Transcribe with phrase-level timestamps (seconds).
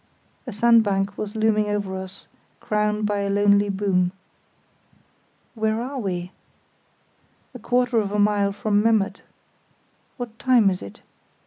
[0.47, 2.25] A sandbank was looming over us
[2.59, 4.13] crowned by a lonely boom.
[5.53, 6.31] "Where are we?"
[7.53, 9.21] "A quarter of a mile from Memmert."
[10.17, 11.01] "What time is it?"